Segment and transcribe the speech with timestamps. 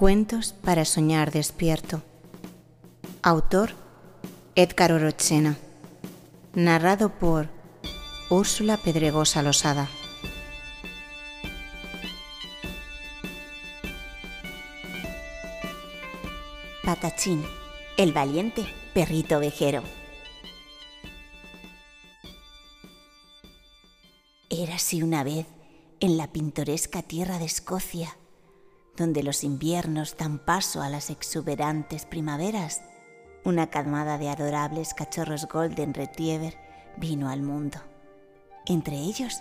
[0.00, 2.02] Cuentos para soñar despierto.
[3.20, 3.72] Autor
[4.54, 5.58] Edgar Orochena.
[6.54, 7.50] Narrado por
[8.30, 9.90] Úrsula Pedregosa Losada.
[16.82, 17.44] Patachín,
[17.98, 18.64] el valiente
[18.94, 19.82] perrito vejero.
[24.48, 25.44] Érase una vez
[26.00, 28.16] en la pintoresca tierra de Escocia,
[29.00, 32.82] donde los inviernos dan paso a las exuberantes primaveras,
[33.44, 36.58] una camada de adorables cachorros Golden Retriever
[36.98, 37.78] vino al mundo.
[38.66, 39.40] Entre ellos,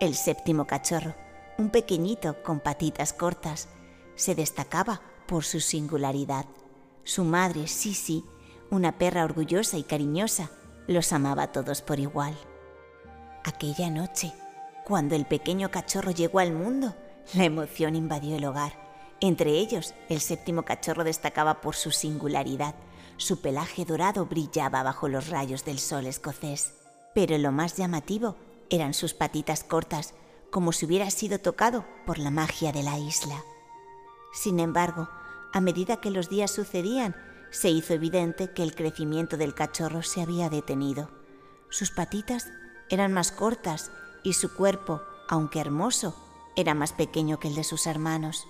[0.00, 1.14] el séptimo cachorro,
[1.56, 3.68] un pequeñito con patitas cortas,
[4.16, 6.44] se destacaba por su singularidad.
[7.02, 8.22] Su madre, Sisi,
[8.70, 10.50] una perra orgullosa y cariñosa,
[10.86, 12.36] los amaba a todos por igual.
[13.44, 14.34] Aquella noche,
[14.84, 16.94] cuando el pequeño cachorro llegó al mundo,
[17.32, 18.79] la emoción invadió el hogar.
[19.20, 22.74] Entre ellos, el séptimo cachorro destacaba por su singularidad.
[23.18, 26.72] Su pelaje dorado brillaba bajo los rayos del sol escocés.
[27.14, 28.36] Pero lo más llamativo
[28.70, 30.14] eran sus patitas cortas,
[30.50, 33.42] como si hubiera sido tocado por la magia de la isla.
[34.32, 35.08] Sin embargo,
[35.52, 37.14] a medida que los días sucedían,
[37.50, 41.10] se hizo evidente que el crecimiento del cachorro se había detenido.
[41.68, 42.48] Sus patitas
[42.88, 43.90] eran más cortas
[44.22, 46.14] y su cuerpo, aunque hermoso,
[46.56, 48.46] era más pequeño que el de sus hermanos.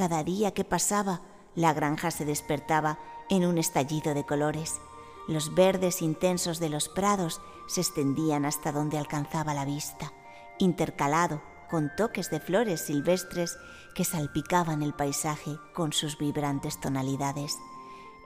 [0.00, 1.20] Cada día que pasaba,
[1.54, 2.98] la granja se despertaba
[3.28, 4.80] en un estallido de colores.
[5.28, 10.14] Los verdes intensos de los prados se extendían hasta donde alcanzaba la vista,
[10.58, 13.58] intercalado con toques de flores silvestres
[13.94, 17.58] que salpicaban el paisaje con sus vibrantes tonalidades.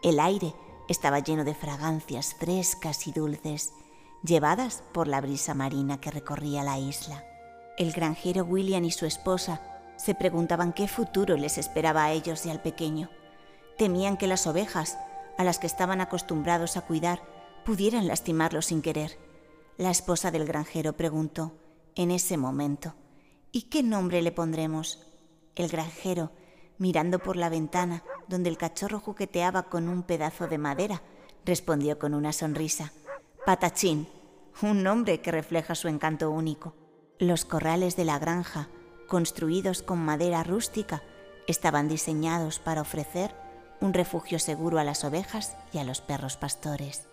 [0.04, 0.54] El aire
[0.88, 3.72] estaba lleno de fragancias frescas y dulces,
[4.22, 7.24] llevadas por la brisa marina que recorría la isla.
[7.78, 12.50] El granjero William y su esposa se preguntaban qué futuro les esperaba a ellos y
[12.50, 13.10] al pequeño.
[13.78, 14.98] Temían que las ovejas,
[15.38, 17.20] a las que estaban acostumbrados a cuidar,
[17.64, 19.18] pudieran lastimarlos sin querer.
[19.76, 21.52] La esposa del granjero preguntó,
[21.94, 22.94] en ese momento,
[23.52, 25.06] ¿y qué nombre le pondremos?
[25.54, 26.32] El granjero,
[26.78, 31.02] mirando por la ventana donde el cachorro jugueteaba con un pedazo de madera,
[31.44, 32.92] respondió con una sonrisa,
[33.44, 34.08] Patachín,
[34.62, 36.74] un nombre que refleja su encanto único.
[37.18, 38.68] Los corrales de la granja,
[39.04, 41.02] construidos con madera rústica,
[41.46, 43.34] estaban diseñados para ofrecer
[43.80, 47.06] un refugio seguro a las ovejas y a los perros pastores.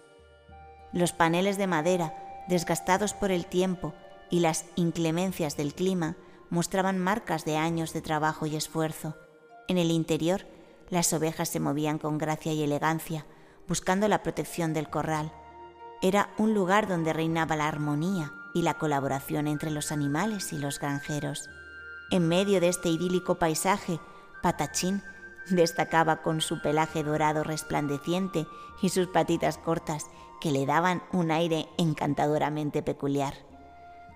[0.93, 3.93] Los paneles de madera, desgastados por el tiempo
[4.29, 6.15] y las inclemencias del clima,
[6.49, 9.15] mostraban marcas de años de trabajo y esfuerzo.
[9.67, 10.45] En el interior,
[10.89, 13.25] las ovejas se movían con gracia y elegancia,
[13.67, 15.31] buscando la protección del corral,
[16.03, 20.79] era un lugar donde reinaba la armonía y la colaboración entre los animales y los
[20.79, 21.47] granjeros.
[22.11, 24.01] En medio de este idílico paisaje,
[24.43, 25.01] Patachín
[25.49, 28.47] destacaba con su pelaje dorado resplandeciente
[28.81, 30.07] y sus patitas cortas
[30.41, 33.33] que le daban un aire encantadoramente peculiar.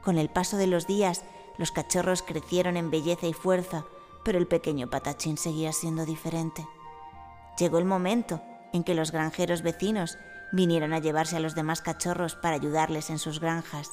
[0.04, 1.24] Con el paso de los días,
[1.58, 3.86] los cachorros crecieron en belleza y fuerza,
[4.26, 6.68] pero el pequeño Patachín seguía siendo diferente.
[7.58, 8.42] Llegó el momento
[8.74, 10.18] en que los granjeros vecinos
[10.52, 13.90] vinieron a llevarse a los demás cachorros para ayudarles en sus granjas.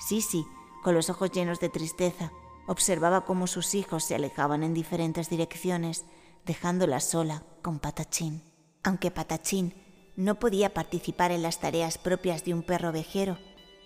[0.00, 0.44] Sisi,
[0.82, 2.32] con los ojos llenos de tristeza,
[2.66, 6.04] observaba cómo sus hijos se alejaban en diferentes direcciones,
[6.44, 8.42] dejándola sola con Patachín.
[8.82, 9.74] Aunque Patachín
[10.16, 13.38] no podía participar en las tareas propias de un perro vejero,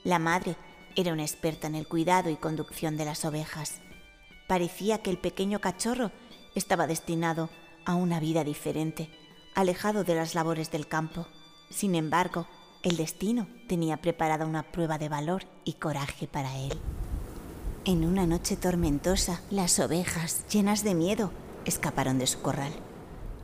[0.05, 0.57] la madre
[0.97, 3.81] era una experta en el cuidado y conducción de las ovejas.
[4.49, 6.11] Parecía que el pequeño cachorro
[6.55, 7.51] estaba destinado
[7.85, 9.11] a una vida diferente,
[9.55, 11.27] alejado de las labores del campo.
[11.71, 12.47] Sin embargo,
[12.83, 16.81] el destino tenía preparada una prueba de valor y coraje para él.
[17.87, 21.33] En una noche tormentosa, las ovejas, llenas de miedo,
[21.65, 22.73] escaparon de su corral.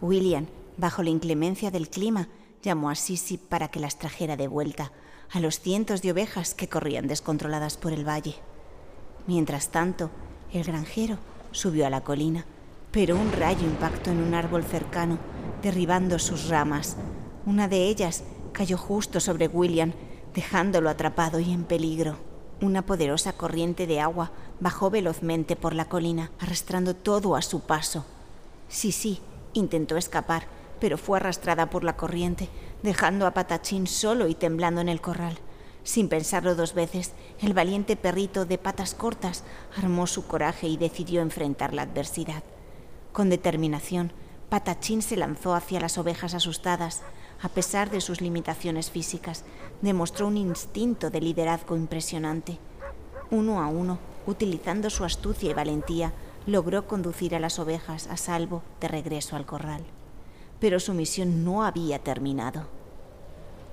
[0.03, 2.29] William, bajo la inclemencia del clima,
[2.63, 4.93] llamó a Sisi para que las trajera de vuelta
[5.33, 8.35] a los cientos de ovejas que corrían descontroladas por el valle.
[9.27, 10.11] Mientras tanto,
[10.53, 11.17] el granjero
[11.51, 12.45] subió a la colina,
[12.93, 15.19] pero un rayo impactó en un árbol cercano,
[15.63, 16.99] derribando sus ramas,
[17.47, 18.23] una de ellas
[18.53, 19.95] cayó justo sobre William,
[20.35, 22.26] dejándolo atrapado y en peligro.
[22.61, 24.31] Una poderosa corriente de agua
[24.61, 28.07] bajó velozmente por la colina, arrastrando todo a su paso.
[28.69, 29.21] Sí, sí,
[29.53, 30.47] intentó escapar,
[30.81, 32.49] pero fue arrastrada por la corriente,
[32.83, 35.39] dejando a Patachín solo y temblando en el corral.
[35.85, 39.45] Sin pensarlo dos veces, el valiente perrito de patas cortas
[39.77, 42.43] armó su coraje y decidió enfrentar la adversidad.
[43.13, 44.13] Con determinación,
[44.49, 47.03] Patachín se lanzó hacia las ovejas asustadas,
[47.43, 49.45] a pesar de sus limitaciones físicas,
[49.83, 52.59] demostró un instinto de liderazgo impresionante.
[53.31, 56.13] Uno a uno, utilizando su astucia y valentía,
[56.47, 59.85] logró conducir a las ovejas a salvo de regreso al corral.
[60.61, 62.67] Pero su misión no había terminado.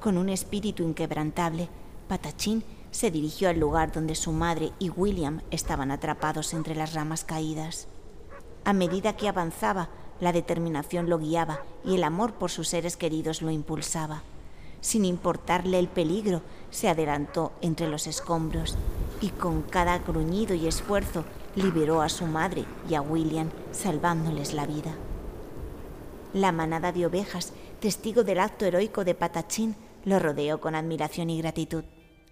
[0.02, 1.70] Con un espíritu inquebrantable,
[2.08, 7.24] Patachín se dirigió al lugar donde su madre y William estaban atrapados entre las ramas
[7.24, 7.88] caídas.
[8.66, 9.90] A medida que avanzaba,
[10.24, 14.24] la determinación lo guiaba y el amor por sus seres queridos lo impulsaba.
[14.80, 16.42] Sin importarle el peligro,
[16.72, 18.76] se adelantó entre los escombros
[19.22, 21.26] y con cada gruñido y esfuerzo
[21.56, 24.96] liberó a su madre y a William, salvándoles la vida.
[26.34, 29.76] La manada de ovejas, testigo del acto heroico de Patachín,
[30.06, 31.84] lo rodeó con admiración y gratitud.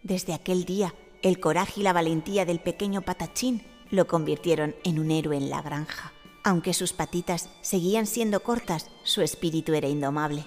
[0.02, 5.12] Desde aquel día, el coraje y la valentía del pequeño Patachín lo convirtieron en un
[5.12, 6.14] héroe en la granja.
[6.44, 10.46] Aunque sus patitas seguían siendo cortas, su espíritu era indomable.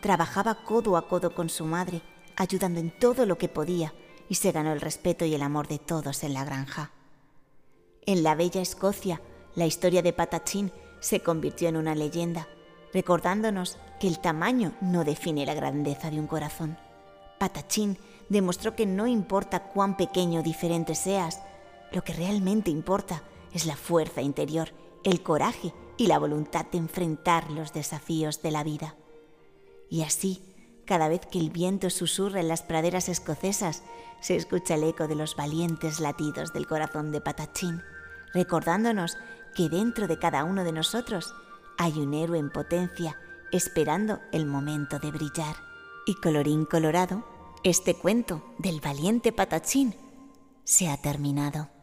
[0.00, 2.02] Trabajaba codo a codo con su madre,
[2.34, 3.94] ayudando en todo lo que podía,
[4.28, 6.90] y se ganó el respeto y el amor de todos en la granja.
[8.06, 9.20] En la bella Escocia,
[9.54, 12.48] la historia de Patachín se convirtió en una leyenda,
[12.92, 16.76] recordándonos que el tamaño no define la grandeza de un corazón.
[17.38, 17.98] Patachín
[18.28, 21.40] demostró que no importa cuán pequeño o diferente seas,
[21.92, 23.22] lo que realmente importa
[23.52, 24.70] es la fuerza interior
[25.06, 28.96] el coraje y la voluntad de enfrentar los desafíos de la vida.
[29.88, 30.42] Y así,
[30.84, 33.84] cada vez que el viento susurra en las praderas escocesas,
[34.20, 37.82] se escucha el eco de los valientes latidos del corazón de Patachín,
[38.34, 39.16] recordándonos
[39.54, 41.32] que dentro de cada uno de nosotros
[41.78, 43.16] hay un héroe en potencia
[43.52, 45.54] esperando el momento de brillar.
[46.04, 47.24] Y colorín colorado,
[47.62, 49.94] este cuento del valiente Patachín
[50.64, 51.75] se ha terminado.